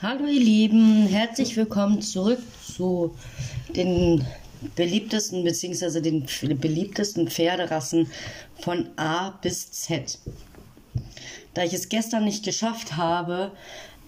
[0.00, 3.16] Hallo ihr Lieben, herzlich willkommen zurück zu
[3.74, 4.24] den
[4.76, 6.00] beliebtesten bzw.
[6.00, 6.24] den
[6.60, 8.08] beliebtesten Pferderassen
[8.60, 10.20] von A bis Z.
[11.52, 13.50] Da ich es gestern nicht geschafft habe,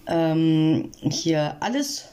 [0.07, 2.05] ähm, hier alles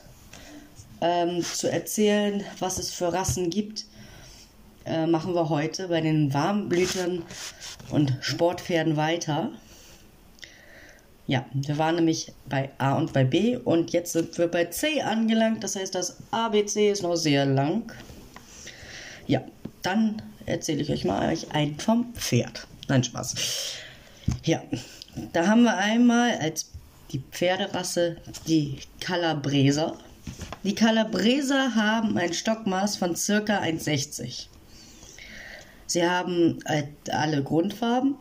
[1.01, 3.85] ähm, zu erzählen, was es für Rassen gibt,
[4.87, 7.23] äh, machen wir heute bei den Warmblütern
[7.91, 9.53] und Sportpferden weiter.
[11.29, 15.03] Ja, wir waren nämlich bei A und bei B und jetzt sind wir bei C
[15.03, 15.63] angelangt.
[15.63, 17.93] Das heißt, das ABC ist noch sehr lang.
[19.27, 19.43] Ja,
[19.83, 22.67] dann erzähle ich euch mal euch ein vom Pferd.
[22.89, 23.35] Nein, Spaß.
[24.45, 24.63] Ja,
[25.35, 26.71] da haben wir einmal als
[27.13, 28.17] die Pferderasse
[28.47, 29.99] die Calabreser.
[30.64, 34.47] Die Calabreser haben ein Stockmaß von circa 1,60.
[35.86, 38.17] Sie haben äh, alle Grundfarben,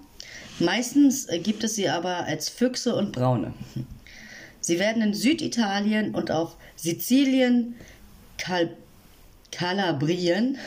[0.59, 3.53] Meistens äh, gibt es sie aber als Füchse und Braune.
[4.59, 7.75] Sie werden in Süditalien und auf Sizilien,
[8.37, 8.75] Kal
[9.51, 10.57] Kalabrien,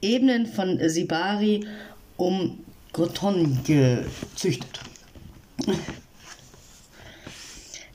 [0.00, 1.66] Ebenen von Sibari
[2.16, 4.80] um Groton gezüchtet.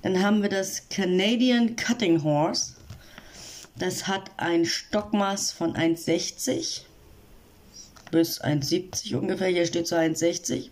[0.02, 2.74] Dann haben wir das Canadian Cutting Horse.
[3.76, 6.87] Das hat ein Stockmaß von 1,60
[8.12, 9.48] bis 1,70 ungefähr.
[9.48, 10.70] Hier steht so 1,60.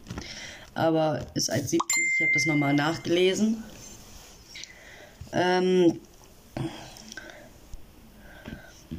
[0.74, 1.76] Aber ist 1,70.
[1.76, 3.64] Ich habe das nochmal nachgelesen.
[5.34, 6.00] Ähm,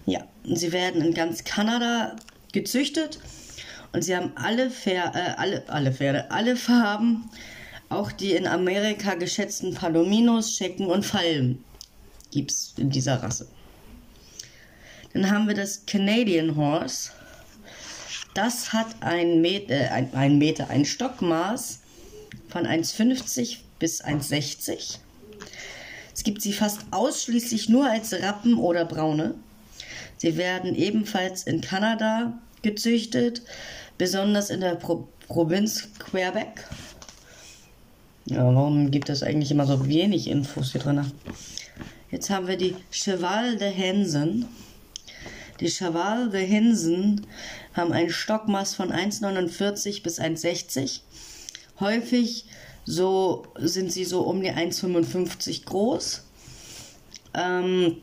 [0.05, 2.17] ja, sie werden in ganz Kanada
[2.53, 3.19] gezüchtet
[3.93, 7.31] und sie haben alle, Pfer äh, alle, alle Pferde, alle Farben,
[7.89, 11.65] auch die in Amerika geschätzten Palominos, Schecken und Fallen
[12.31, 13.49] gibt es in dieser Rasse.
[15.13, 17.11] Dann haben wir das Canadian Horse.
[18.37, 21.81] Das hat ein Meter, äh, ein, ein Meter, ein Stockmaß
[22.51, 24.99] von 1,50 bis 1,60.
[26.15, 29.37] Es gibt sie fast ausschließlich nur als Rappen oder Braune.
[30.19, 33.41] Sie werden ebenfalls in Kanada gezüchtet,
[33.97, 36.67] besonders in der Pro Provinz Quebec.
[38.27, 41.11] Ja, warum gibt es eigentlich immer so wenig Infos hier drin?
[42.11, 44.45] Jetzt haben wir die Cheval de Hensen.
[45.59, 47.27] Die Cheval de Hensen
[47.77, 51.01] haben ein Stockmaß von 1,49 bis 1,60.
[51.79, 52.47] Häufig
[52.87, 56.23] so sind sie so um die 1,55 groß.
[57.35, 57.99] Ähm,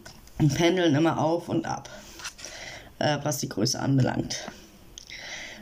[0.56, 1.89] pendeln immer auf und ab,
[3.00, 4.51] äh, was die Größe anbelangt.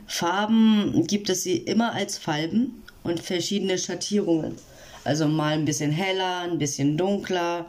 [0.07, 4.57] Farben gibt es sie immer als Falben und verschiedene Schattierungen.
[5.03, 7.67] Also mal ein bisschen heller, ein bisschen dunkler.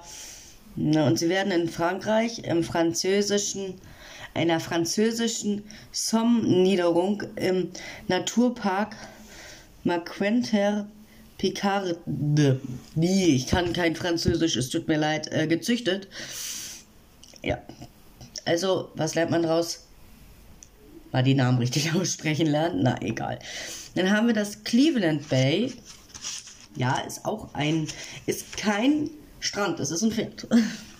[0.75, 3.75] Und sie werden in Frankreich im französischen
[4.35, 7.71] einer französischen Somme-Niederung im
[8.09, 8.97] Naturpark
[9.85, 10.87] Marquenter
[11.43, 11.99] Picarde,
[12.95, 16.07] wie, ich kann kein Französisch, es tut mir leid, äh, gezüchtet.
[17.43, 17.61] Ja.
[18.45, 19.85] Also, was lernt man daraus?
[21.11, 22.85] Mal die Namen richtig aussprechen lernen?
[22.85, 23.41] Na, egal.
[23.97, 25.73] Dann haben wir das Cleveland Bay.
[26.77, 27.89] Ja, ist auch ein,
[28.27, 29.11] ist kein
[29.41, 30.47] Strand, es ist ein Pferd.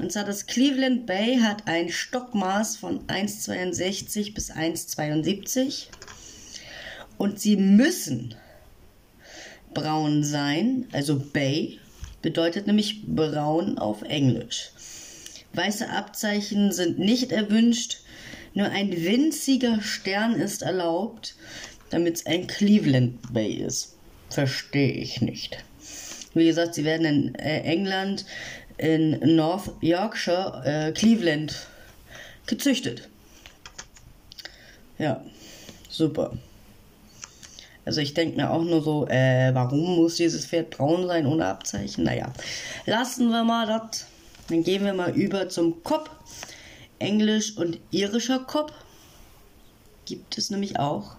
[0.00, 5.88] Und zwar das Cleveland Bay hat ein Stockmaß von 1,62 bis 1,72.
[7.18, 8.34] Und sie müssen
[9.74, 11.78] braun sein, also Bay
[12.22, 14.70] bedeutet nämlich braun auf Englisch.
[15.52, 17.98] Weiße Abzeichen sind nicht erwünscht,
[18.54, 21.34] nur ein winziger Stern ist erlaubt,
[21.90, 23.96] damit es ein Cleveland Bay ist.
[24.30, 25.62] Verstehe ich nicht.
[26.34, 28.24] Wie gesagt, sie werden in äh, England
[28.80, 31.54] in North Yorkshire, äh, Cleveland,
[32.46, 33.08] gezüchtet.
[34.98, 35.22] Ja,
[35.90, 36.32] super.
[37.84, 41.46] Also ich denke mir auch nur so, äh, warum muss dieses Pferd braun sein ohne
[41.46, 42.04] Abzeichen?
[42.04, 42.32] Naja,
[42.86, 44.06] lassen wir mal das.
[44.48, 46.10] Dann gehen wir mal über zum Kopf.
[46.98, 48.72] Englisch und irischer Kopf
[50.04, 51.16] gibt es nämlich auch.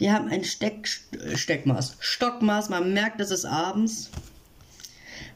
[0.00, 0.88] Die haben ein Steck,
[1.34, 2.68] Steckmaß, Stockmaß.
[2.68, 4.10] Man merkt, es ist abends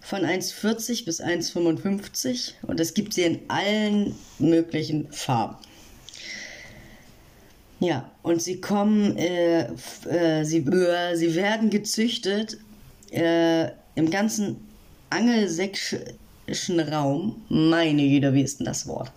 [0.01, 5.57] von 1,40 bis 1,55 und es gibt sie in allen möglichen Farben.
[7.81, 12.59] Ja, und sie kommen, äh, äh, sie, äh, sie werden gezüchtet
[13.11, 14.57] äh, im ganzen
[15.09, 17.41] angelsächsischen Raum.
[17.49, 19.11] Meine Güte, wie ist denn das Wort?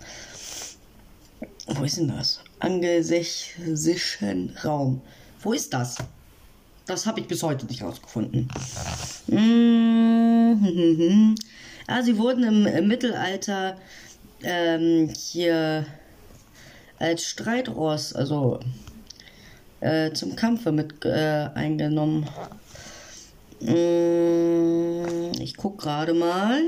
[1.66, 2.40] Wo ist denn das?
[2.58, 5.02] Angelsächsischen Raum.
[5.42, 5.98] Wo ist das?
[6.86, 8.48] Das habe ich bis heute nicht rausgefunden.
[11.86, 13.76] Ah, sie wurden im, Mittelalter
[14.42, 15.84] ähm, hier
[16.98, 18.60] als Streitross, also
[19.80, 22.26] äh, zum Kampfe mit äh, eingenommen.
[23.60, 26.62] Mm, ich guck gerade mal.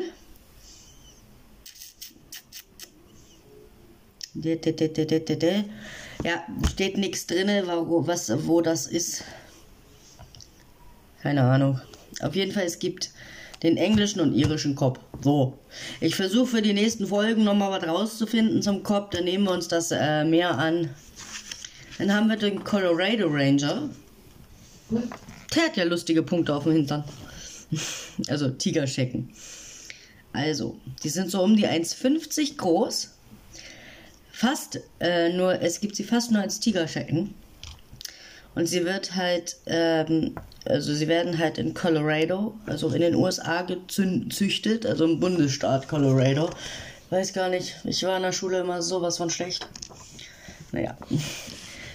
[6.25, 9.25] Ja, steht nichts drin, was, wo das ist.
[11.23, 11.81] Keine Ahnung.
[12.21, 13.11] Auf jeden Fall, es gibt
[13.63, 15.01] den englischen und irischen Kopf.
[15.23, 15.59] So.
[16.01, 19.11] Ich versuche für die nächsten Folgen nochmal was rauszufinden zum Kopf.
[19.11, 20.91] Dann nehmen wir uns das äh, mehr an.
[21.99, 23.89] Dann haben wir den Colorado Ranger.
[24.91, 27.05] Der hat ja lustige Punkte auf dem Hintern.
[28.29, 29.31] also Tigerschecken.
[30.33, 33.15] Also, die sind so um die 1,50 groß.
[34.31, 37.35] Fast äh, nur, es gibt sie fast nur als Tigerschecken.
[38.57, 43.61] Und sie wird halt, ähm, also sie werden halt in Colorado, also in den USA
[43.61, 46.49] gezüchtet, also im Bundesstaat Colorado.
[47.11, 49.69] Weiß gar nicht, ich war in der Schule immer sowas von schlecht.
[50.73, 50.97] Naja.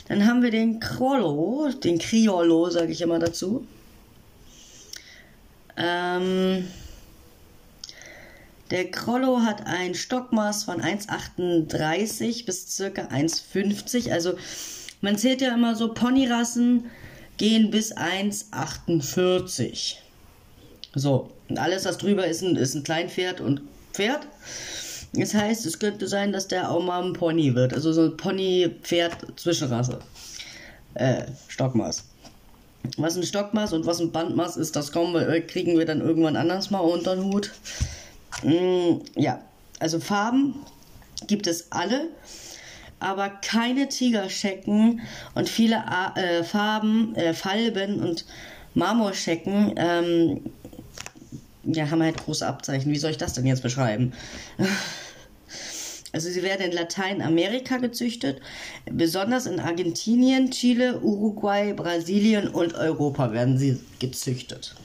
[0.08, 3.66] Dann haben wir den Criollo, den Criollo, sage ich immer dazu.
[5.78, 6.68] Ähm,
[8.70, 14.12] der Krollo hat ein Stockmaß von 1,38 bis circa 1,50.
[14.12, 14.36] Also
[15.02, 16.86] man zählt ja immer so, Ponyrassen
[17.38, 19.96] gehen bis 1,48.
[20.94, 23.62] So, und alles, was drüber ist, ist ein Kleinpferd und
[23.94, 24.28] Pferd.
[25.14, 27.74] Das heißt, es könnte sein, dass der auch mal ein Pony wird.
[27.74, 30.00] Also so ein Pony-Pferd-Zwischenrasse.
[30.94, 32.06] Äh, Stockmaß.
[32.98, 36.72] Was ein Stockmaß und was ein Bandmaß ist, das wir, kriegen wir dann irgendwann anders
[36.72, 37.52] mal unter den Hut.
[38.44, 39.42] Mm, ja,
[39.80, 40.56] also Farben
[41.28, 42.08] gibt es alle,
[43.02, 45.02] aber keine Tigerschecken
[45.36, 45.84] und viele
[46.16, 48.26] äh, Farben, äh, Falben und
[48.74, 50.42] Marmorschecken ähm,
[51.64, 52.92] ja, haben halt große Abzeichen.
[52.92, 54.14] Wie soll ich das denn jetzt beschreiben?
[56.14, 58.42] Also sie werden in Lateinamerika gezüchtet,
[58.92, 64.76] besonders in Argentinien, Chile, Uruguay, Brasilien und Europa werden sie gezüchtet.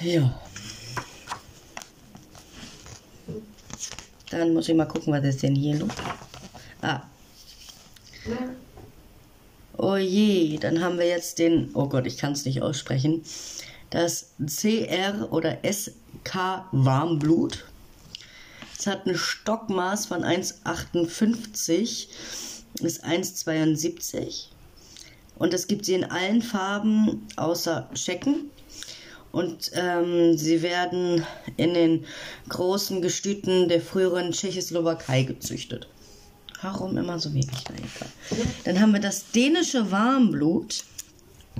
[0.00, 0.41] Ja.
[4.32, 5.92] Dann muss ich mal gucken, was ist denn hier los?
[6.80, 7.02] Ah.
[9.76, 13.22] Oh je, dann haben wir jetzt den, oh Gott, ich kann es nicht aussprechen,
[13.90, 17.66] das CR oder SK Warmblut.
[18.78, 22.08] Es hat ein Stockmaß von 1,58
[22.80, 24.46] bis 1,72
[25.36, 28.50] und es gibt sie in allen Farben außer Schecken
[29.32, 31.24] und ähm, sie werden
[31.56, 32.04] in den
[32.48, 35.88] großen Gestüten der früheren Tschechoslowakei gezüchtet.
[36.60, 37.50] Warum immer so wenig?
[38.64, 40.84] Dann haben wir das dänische Warmblut.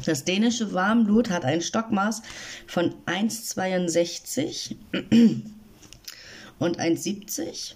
[0.05, 2.23] Das dänische Warmblut hat ein Stockmaß
[2.67, 4.77] von 1,62
[6.59, 7.75] und 1,70.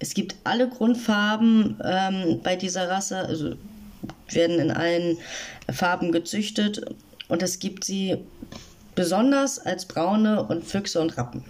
[0.00, 3.54] Es gibt alle Grundfarben ähm, bei dieser Rasse, also
[4.28, 5.16] werden in allen
[5.72, 6.84] Farben gezüchtet
[7.28, 8.18] und es gibt sie
[8.94, 11.44] besonders als Braune und Füchse und Rappen.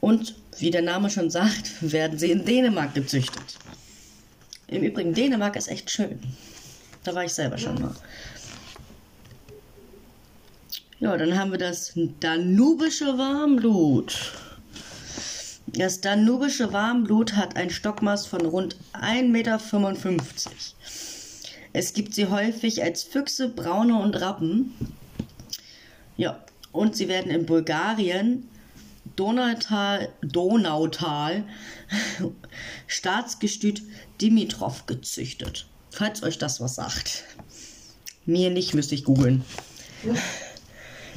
[0.00, 3.58] Und wie der Name schon sagt, werden sie in Dänemark gezüchtet.
[4.68, 6.18] Im Übrigen, Dänemark ist echt schön.
[7.04, 7.94] Da war ich selber schon mal.
[10.98, 14.32] Ja, dann haben wir das danubische Warmblut.
[15.66, 19.60] Das danubische Warmblut hat ein Stockmaß von rund 1,55 Meter.
[21.74, 24.72] Es gibt sie häufig als Füchse, Braune und Rappen.
[26.16, 28.48] Ja, und sie werden in Bulgarien,
[29.16, 31.44] Donautal, Donautal
[32.86, 33.82] Staatsgestüt
[34.20, 35.66] Dimitrov gezüchtet.
[35.90, 37.24] Falls euch das was sagt.
[38.26, 39.44] Mir nicht, müsste ich googeln.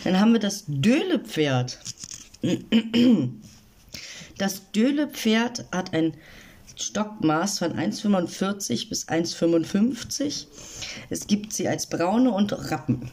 [0.03, 1.79] Dann haben wir das Dölepferd.
[4.37, 6.13] Das Dölepferd hat ein
[6.77, 10.45] Stockmaß von 1,45 bis 1,55.
[11.09, 13.11] Es gibt sie als braune und Rappen.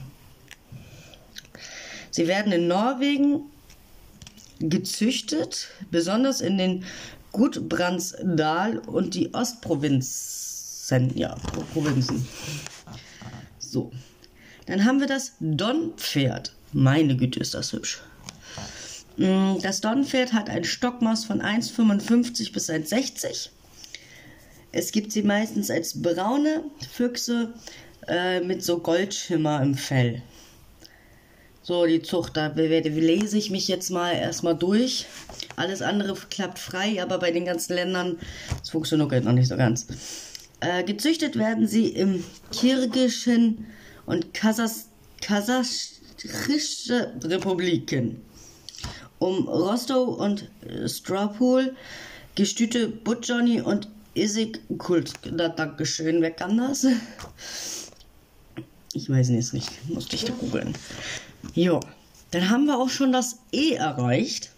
[2.16, 3.42] Sie werden in Norwegen
[4.58, 6.84] gezüchtet, besonders in den
[7.32, 11.12] Gudbrandsdal und die Ostprovinzen.
[11.14, 11.36] Ja,
[11.74, 12.26] Provinzen.
[13.58, 13.92] So.
[14.64, 16.54] Dann haben wir das Donpferd.
[16.72, 18.00] Meine Güte, ist das hübsch.
[19.18, 23.50] Mm, das Donpferd hat ein Stockmaß von 1,55 bis 1,60.
[24.72, 27.52] Es gibt sie meistens als braune Füchse
[28.08, 30.22] äh, mit so Goldschimmer im Fell.
[31.66, 35.06] So, die Zucht, da lese ich mich jetzt mal erstmal durch.
[35.56, 38.20] Alles andere klappt frei, aber bei den ganzen Ländern,
[38.60, 39.88] das funktioniert noch nicht so ganz.
[40.60, 43.66] Äh, gezüchtet werden sie im kirgischen
[44.06, 45.82] und kasachische
[47.24, 48.22] Republiken.
[49.18, 50.48] Um Rostow und
[50.86, 51.74] Strawpool,
[52.36, 55.14] Gestüte Butjoni und Isik Kult.
[55.32, 56.86] Da, Dankeschön, wer kann das?
[58.92, 60.72] Ich weiß es nicht, musste ich da googeln.
[61.54, 61.80] Jo,
[62.30, 64.50] dann haben wir auch schon das E erreicht.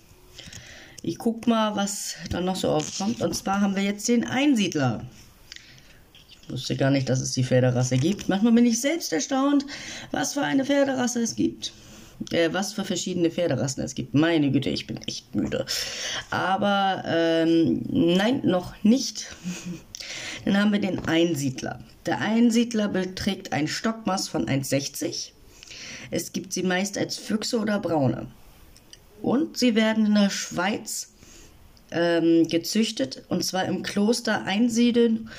[1.03, 3.21] Ich guck mal, was dann noch so aufkommt.
[3.21, 5.05] Und zwar haben wir jetzt den Einsiedler.
[6.43, 8.29] Ich wusste gar nicht, dass es die Pferderasse gibt.
[8.29, 9.65] Manchmal bin ich selbst erstaunt,
[10.11, 11.73] was für eine Pferderasse es gibt.
[12.33, 14.15] Äh, was für verschiedene Pferderassen es gibt.
[14.15, 15.67] Meine Güte, ich bin echt müde.
[16.31, 19.29] Aber ähm, nein, noch nicht.
[20.45, 21.81] Dann haben wir den Einsiedler.
[22.07, 25.31] Der Einsiedler beträgt ein Stockmaß von 1,60.
[26.11, 28.29] Es gibt sie meist als Füchse oder Braune.
[29.23, 31.11] Und sie werden in der Schweiz
[31.91, 35.31] ähm, gezüchtet, und zwar im Kloster Einsiedeln,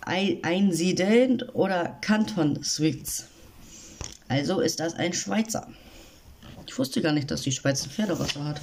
[0.00, 3.26] Einsiedeln oder Kanton Suiz.
[4.28, 5.68] Also ist das ein Schweizer.
[6.66, 8.60] Ich wusste gar nicht, dass die Schweiz eine Pferderasse hat.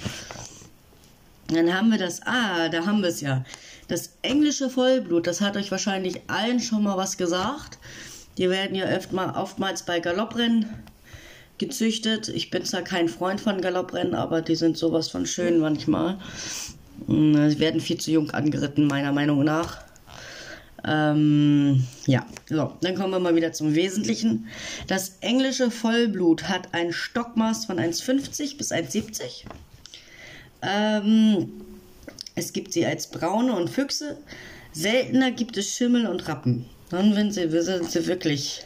[1.48, 3.44] Dann haben wir das, ah, da haben wir es ja.
[3.88, 7.78] Das englische Vollblut, das hat euch wahrscheinlich allen schon mal was gesagt.
[8.38, 10.68] Die werden ja öfter, oftmals bei Galopprennen
[11.58, 12.30] gezüchtet.
[12.30, 16.18] Ich bin zwar kein Freund von Galopprennen, aber die sind sowas von schön manchmal.
[17.08, 19.84] Hm, sie werden viel zu jung angeritten, meiner Meinung nach.
[20.88, 24.48] Ähm, ja, so, dann kommen wir mal wieder zum Wesentlichen.
[24.88, 29.46] Das englische Vollblut hat ein Stockmaß von 1,50 bis 1,70.
[30.62, 31.50] Ähm,
[32.36, 34.18] es gibt sie als Braune und Füchse.
[34.74, 36.66] Seltener gibt es Schimmel und Rappen.
[36.90, 38.66] Dann sind sie, sind sie wirklich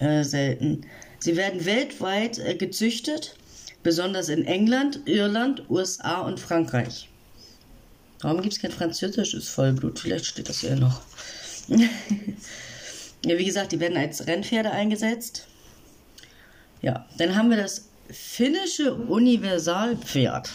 [0.00, 0.84] äh, selten.
[1.22, 3.36] Sie werden weltweit äh, gezüchtet,
[3.84, 7.08] besonders in England, Irland, USA und Frankreich.
[8.22, 10.00] Warum gibt es kein französisches Vollblut?
[10.00, 11.00] Vielleicht steht das hier noch.
[11.68, 15.46] ja, wie gesagt, die werden als Rennpferde eingesetzt.
[16.80, 20.50] Ja, dann haben wir das finnische Universalpferd.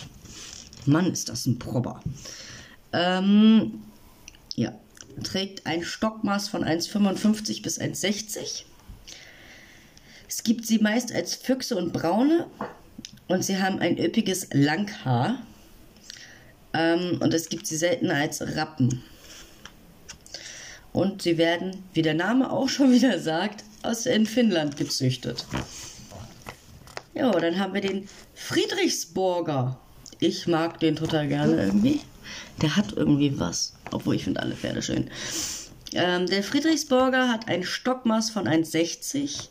[0.86, 2.04] Mann, ist das ein Prober.
[2.92, 3.84] Ähm,
[4.56, 4.78] ja,
[5.24, 8.64] trägt ein Stockmaß von 1,55 bis 1,60.
[10.28, 12.48] Es gibt sie meist als Füchse und Braune
[13.28, 15.42] und sie haben ein üppiges Langhaar.
[16.74, 19.04] Ähm, und es gibt sie selten als Rappen.
[20.92, 25.46] Und sie werden, wie der Name auch schon wieder sagt, aus in Finnland gezüchtet.
[27.14, 29.80] Ja, dann haben wir den Friedrichsburger.
[30.20, 32.02] Ich mag den total gerne irgendwie.
[32.62, 33.74] Der hat irgendwie was.
[33.92, 35.10] Obwohl ich finde alle Pferde schön.
[35.94, 39.48] Ähm, der Friedrichsburger hat ein Stockmaß von 1,60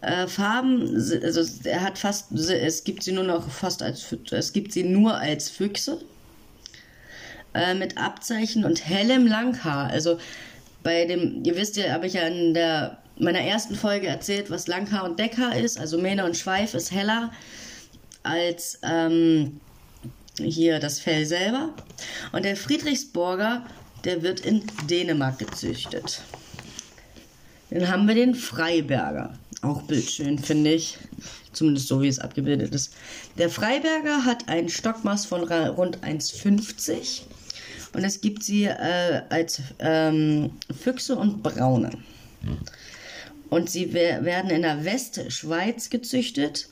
[0.00, 4.72] äh, Farben, also er hat fast, es gibt sie nur noch fast als, es gibt
[4.72, 6.00] sie nur als Füchse
[7.54, 9.90] äh, mit Abzeichen und hellem Langhaar.
[9.90, 10.18] Also
[10.82, 14.66] bei dem, ihr wisst ja, habe ich ja in der meiner ersten Folge erzählt, was
[14.66, 15.78] Langhaar und Deckhaar ist.
[15.78, 17.32] Also Mähne und Schweif ist heller
[18.22, 19.60] als ähm,
[20.38, 21.74] hier das Fell selber.
[22.32, 23.66] Und der Friedrichsburger,
[24.04, 26.22] der wird in Dänemark gezüchtet.
[27.70, 29.38] Dann haben wir den Freiberger.
[29.62, 30.98] Auch bildschön, finde ich.
[31.52, 32.94] Zumindest so, wie es abgebildet ist.
[33.36, 37.22] Der Freiberger hat ein Stockmaß von rund 1,50
[37.92, 41.90] und es gibt sie äh, als ähm, Füchse und Braune.
[43.50, 46.68] Und sie werden in der Westschweiz gezüchtet.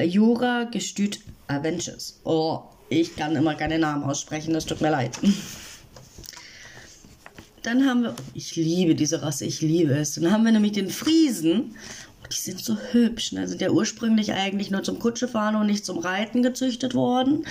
[0.00, 2.20] Jura Gestüt Avenches.
[2.24, 5.18] Oh, ich kann immer keine Namen aussprechen, das tut mir leid.
[7.62, 10.14] Dann haben wir, ich liebe diese Rasse, ich liebe es.
[10.14, 11.76] Dann haben wir nämlich den Friesen.
[12.30, 13.32] Die sind so hübsch.
[13.32, 13.48] Ne?
[13.48, 17.44] Sind ja ursprünglich eigentlich nur zum Kutschefahren und nicht zum Reiten gezüchtet worden.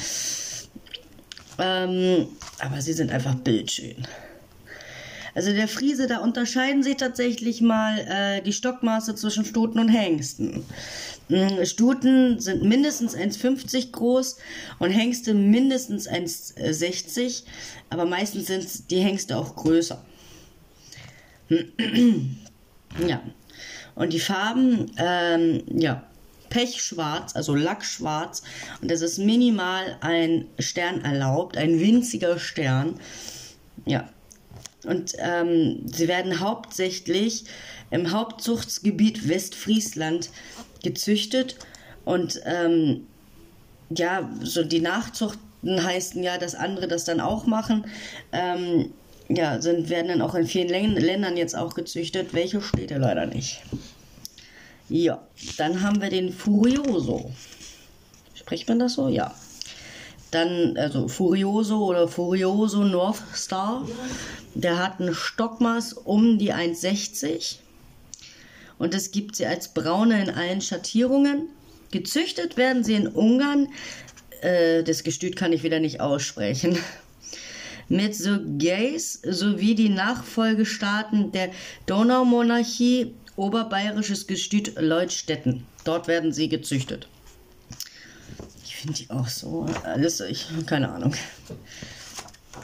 [1.59, 2.27] Ähm,
[2.59, 4.07] aber sie sind einfach bildschön.
[5.33, 10.65] Also der Friese, da unterscheiden sich tatsächlich mal äh, die Stockmaße zwischen Stuten und Hengsten.
[11.29, 14.37] Mm, Stuten sind mindestens 1,50 groß
[14.79, 17.43] und Hengste mindestens 1,60,
[17.89, 20.03] aber meistens sind die Hengste auch größer.
[23.07, 23.21] ja.
[23.95, 26.07] Und die Farben, ähm, ja,
[26.49, 28.43] Pechschwarz, also Lackschwarz.
[28.81, 32.99] Und es ist minimal ein Stern erlaubt, ein winziger Stern.
[33.85, 34.09] Ja.
[34.85, 37.45] Und ähm, sie werden hauptsächlich
[37.89, 40.29] im Hauptzuchtsgebiet Westfriesland
[40.83, 41.57] gezüchtet.
[42.05, 43.07] Und ähm,
[43.89, 47.85] ja, so die Nachzuchten heißen ja, dass andere das dann auch machen.
[48.31, 48.91] Ähm,
[49.29, 52.33] ja, sind, werden dann auch in vielen Ländern jetzt auch gezüchtet.
[52.33, 53.61] Welche steht ja leider nicht.
[54.89, 55.21] Ja,
[55.57, 57.31] dann haben wir den Furioso.
[58.35, 59.09] Spricht man das so?
[59.09, 59.35] Ja.
[60.31, 63.87] Dann, also Furioso oder Furioso North Star.
[64.53, 67.57] Der hat ein Stockmaß um die 1,60.
[68.77, 71.49] Und es gibt sie als braune in allen Schattierungen.
[71.91, 73.69] Gezüchtet werden sie in Ungarn.
[74.41, 76.77] Äh, das Gestüt kann ich wieder nicht aussprechen.
[77.89, 78.17] Mit
[78.57, 81.51] Gays sowie die Nachfolgestaaten der
[81.85, 85.65] Donaumonarchie oberbayerisches Gestüt Leutstetten.
[85.85, 87.07] Dort werden sie gezüchtet.
[88.77, 89.65] Finde die auch so.
[89.83, 91.13] Alles, ich, keine Ahnung.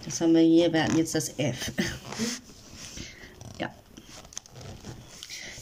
[0.05, 1.71] Das haben wir hier, wir hatten jetzt das F.
[3.59, 3.69] Ja.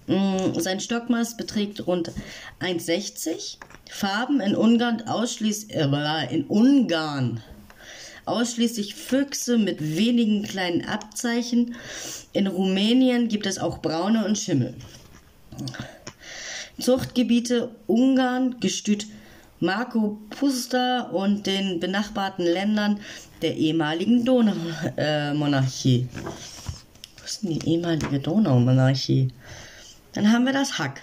[0.09, 2.11] Mm, sein Stockmaß beträgt rund
[2.59, 3.57] 1,60.
[3.91, 7.43] Farben in Ungarn ausschließlich äh, in Ungarn
[8.25, 11.75] ausschließlich Füchse mit wenigen kleinen Abzeichen.
[12.33, 14.73] In Rumänien gibt es auch braune und Schimmel.
[16.79, 19.05] Zuchtgebiete Ungarn, Gestüt
[19.59, 22.99] Marco Pusta und den benachbarten Ländern
[23.41, 26.07] der ehemaligen Donaumonarchie.
[27.17, 29.29] Wo ist denn die ehemalige Donaumonarchie?
[30.19, 31.01] Dann haben wir das Hack.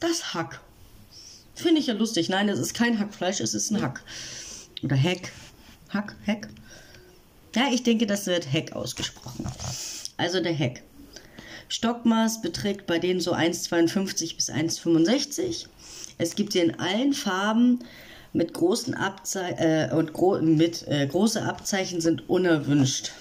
[0.00, 0.60] Das Hack.
[1.54, 2.28] Finde ich ja lustig.
[2.28, 4.02] Nein, es ist kein Hackfleisch, es ist ein Hack.
[4.82, 5.30] Oder Heck.
[5.90, 6.48] Hack, Heck.
[7.54, 9.46] Ja, ich denke, das wird Heck ausgesprochen.
[10.16, 10.82] Also der Heck.
[11.68, 15.66] Stockmaß beträgt bei denen so 1,52 bis 1,65.
[16.18, 17.84] Es gibt sie in allen Farben
[18.32, 23.12] mit großen Abzeichen äh, und gro mit äh, große Abzeichen sind unerwünscht.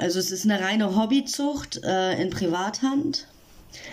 [0.00, 3.26] Also es ist eine reine Hobbyzucht äh, in Privathand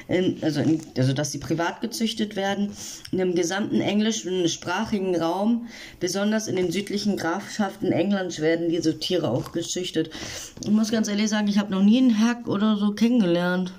[0.07, 2.71] in, also, in, also dass sie privat gezüchtet werden,
[3.11, 5.67] in dem gesamten englischsprachigen Raum,
[5.99, 10.09] besonders in den südlichen Grafschaften Englands werden diese Tiere auch gezüchtet.
[10.63, 13.73] Ich muss ganz ehrlich sagen, ich habe noch nie einen Hack oder so kennengelernt.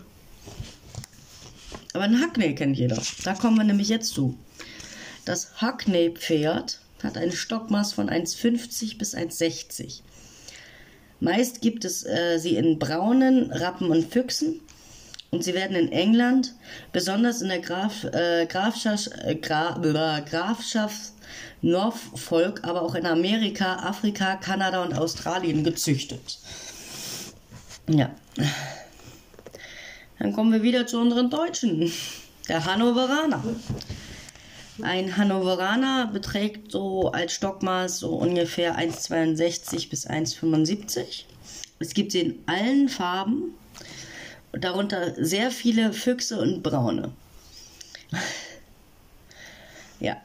[1.95, 3.03] Aber einen Hackney kennt jeder.
[3.25, 4.37] Da kommen wir nämlich jetzt zu.
[5.25, 10.03] Das Hackney-Pferd hat ein Stockmaß von 1,50 bis 1,60.
[11.21, 14.61] Meist gibt es äh, sie in braunen Rappen und Füchsen
[15.31, 16.55] und sie werden in England,
[16.93, 19.79] besonders in der Graf, äh, Grafschaft, äh, Gra,
[20.29, 21.13] Grafschaft
[21.61, 26.39] Norfolk, aber auch in Amerika, Afrika, Kanada und Australien gezüchtet.
[27.89, 28.11] Ja.
[30.19, 31.93] Dann kommen wir wieder zu unseren Deutschen.
[32.49, 33.43] Der Hannoveraner.
[34.83, 41.25] Ein Hannoveraner beträgt so als Stockmaß so ungefähr 1,62 bis 1,75.
[41.81, 43.55] Es gibt sie in allen Farben
[44.53, 47.13] darunter sehr viele Füchse und Braune.
[50.01, 50.17] ja.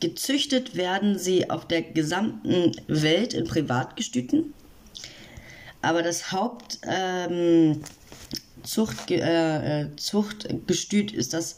[0.00, 4.52] Gezüchtet werden sie auf der gesamten Welt in Privatgestüten.
[5.80, 11.56] Aber das Hauptzuchtgestüt ähm, äh, äh, ist das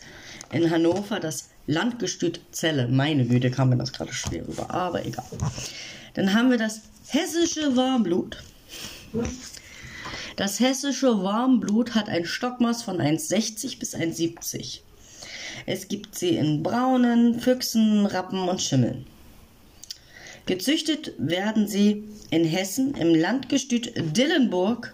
[0.53, 2.89] in Hannover, das Landgestüt Zelle.
[2.89, 5.25] Meine Güte, kam mir das gerade schwer rüber, aber egal.
[6.15, 8.43] Dann haben wir das hessische Warmblut.
[10.35, 14.81] Das hessische Warmblut hat ein Stockmaß von 1,60 bis 1,70.
[15.65, 19.07] Es gibt sie in braunen, Füchsen, Rappen und Schimmeln.
[20.47, 24.93] Gezüchtet werden sie in Hessen im Landgestüt Dillenburg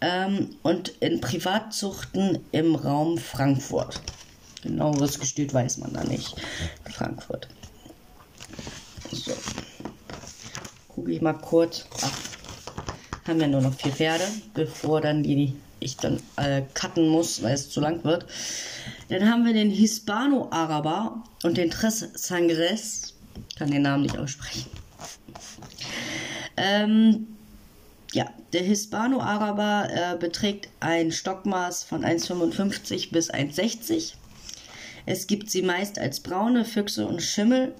[0.00, 4.00] ähm, und in Privatzuchten im Raum Frankfurt.
[4.62, 6.36] Genaueres Gestüt weiß man da nicht.
[6.90, 7.48] Frankfurt.
[9.10, 9.32] So.
[10.88, 11.86] Gucke ich mal kurz.
[12.00, 12.12] Ach,
[13.26, 17.54] haben wir nur noch vier Pferde, bevor dann die ich dann äh, cutten muss, weil
[17.54, 18.26] es zu lang wird.
[19.08, 23.14] Dann haben wir den Hispano-Araber und den Tres Sangres.
[23.56, 24.70] Kann den Namen nicht aussprechen.
[26.56, 27.26] Ähm,
[28.12, 34.14] ja, der Hispano-Araber äh, beträgt ein Stockmaß von 1,55 bis 1,60.
[35.06, 37.74] Es gibt sie meist als braune Füchse und Schimmel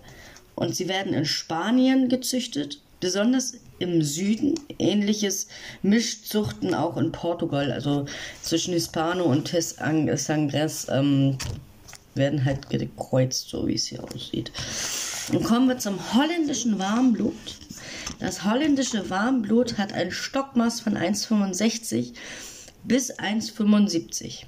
[0.55, 4.55] und sie werden in Spanien gezüchtet, besonders im Süden.
[4.79, 5.49] Ähnliches
[5.83, 8.07] Mischzuchten auch in Portugal, also
[8.43, 11.39] zwischen Hispano und Tes Sangres ähm,
[12.15, 14.53] werden halt gekreuzt, so wie es hier aussieht.
[15.33, 17.35] Und kommen wir zum holländischen Warmblut.
[18.19, 22.13] Das holländische Warmblut hat ein Stockmaß von 1,65
[22.85, 24.45] bis 1,75.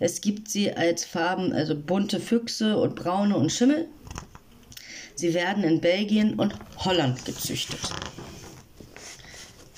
[0.00, 3.88] Es gibt sie als Farben, also bunte Füchse und braune und Schimmel.
[5.14, 7.80] Sie werden in Belgien und Holland gezüchtet.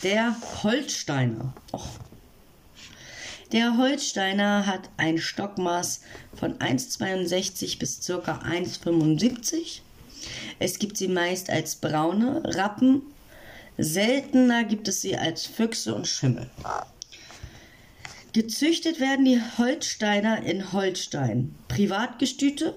[0.03, 1.55] Der Holsteiner.
[1.73, 1.89] Och.
[3.53, 6.03] Der Holsteiner hat ein Stockmaß
[6.35, 8.15] von 1,62 bis ca.
[8.15, 9.81] 1,75.
[10.59, 13.03] Es gibt sie meist als braune Rappen.
[13.79, 16.51] Seltener gibt es sie als Füchse und Schimmel.
[18.33, 21.53] Gezüchtet werden die Holsteiner in Holstein.
[21.67, 22.77] Privatgestüte,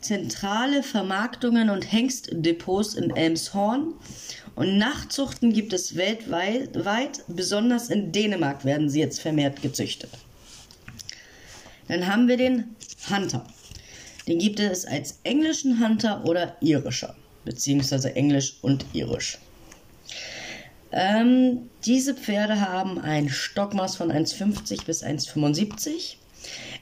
[0.00, 3.94] zentrale Vermarktungen und Hengstdepots in Elmshorn
[4.54, 10.10] und Nachtzuchten gibt es weltweit, besonders in Dänemark werden sie jetzt vermehrt gezüchtet.
[11.88, 12.76] Dann haben wir den
[13.10, 13.44] Hunter.
[14.28, 19.38] Den gibt es als englischen Hunter oder irischer, beziehungsweise englisch und irisch.
[20.90, 26.16] Ähm, diese Pferde haben ein Stockmaß von 1,50 bis 1,75.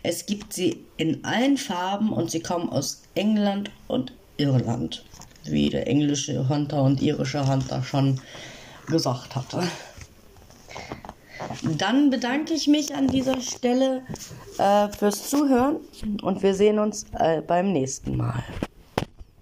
[0.03, 5.05] Es gibt sie in allen Farben und sie kommen aus England und Irland,
[5.45, 8.21] wie der englische Hunter und irische Hunter schon
[8.87, 9.65] gesagt hatte.
[11.79, 14.03] Dann bedanke ich mich an dieser Stelle
[14.59, 15.79] äh, fürs Zuhören
[16.23, 18.45] und wir sehen uns äh, beim nächsten Mal.